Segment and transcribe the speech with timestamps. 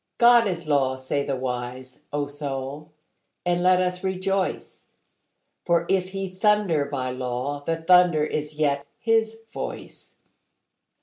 [0.17, 2.91] God is law, say the wise; O Soul,
[3.45, 4.87] and let us rejoice,
[5.63, 10.15] For if He thunder by law the thunder is yet His voice.